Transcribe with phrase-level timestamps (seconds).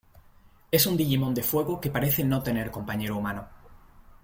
[0.71, 3.47] Es un Digimon de fuego que parece no tener compañero humano.